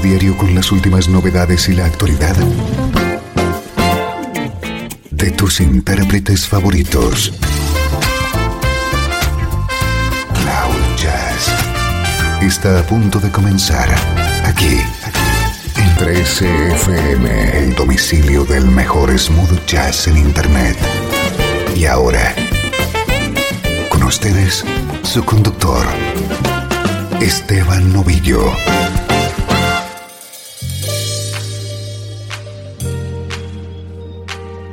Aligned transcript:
Diario 0.00 0.36
con 0.36 0.54
las 0.54 0.72
últimas 0.72 1.08
novedades 1.08 1.68
y 1.68 1.74
la 1.74 1.84
actualidad 1.84 2.34
de 5.10 5.30
tus 5.32 5.60
intérpretes 5.60 6.46
favoritos. 6.46 7.32
Cloud 10.34 10.96
Jazz 10.96 11.48
está 12.40 12.80
a 12.80 12.82
punto 12.82 13.18
de 13.18 13.30
comenzar 13.30 13.88
aquí, 14.44 14.78
en 15.76 15.96
13FM, 15.96 17.54
el 17.54 17.74
domicilio 17.74 18.44
del 18.44 18.66
mejor 18.66 19.16
smooth 19.18 19.66
jazz 19.66 20.08
en 20.08 20.16
Internet. 20.16 20.76
Y 21.76 21.86
ahora, 21.86 22.34
con 23.90 24.02
ustedes, 24.04 24.64
su 25.02 25.24
conductor, 25.24 25.86
Esteban 27.20 27.92
Novillo. 27.92 28.52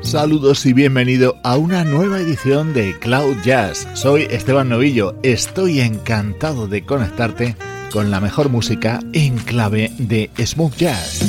Saludos 0.10 0.66
y 0.66 0.74
bienvenido 0.74 1.38
a 1.44 1.56
una 1.56 1.84
nueva 1.84 2.18
edición 2.18 2.74
de 2.74 2.98
Cloud 2.98 3.44
Jazz. 3.44 3.88
Soy 3.94 4.24
Esteban 4.24 4.68
Novillo. 4.68 5.16
Estoy 5.22 5.82
encantado 5.82 6.68
de 6.68 6.84
conectarte 6.84 7.56
con 7.94 8.10
la 8.10 8.20
mejor 8.20 8.50
música 8.50 9.02
en 9.14 9.38
clave 9.38 9.92
de 10.00 10.32
smooth 10.44 10.76
jazz. 10.78 11.29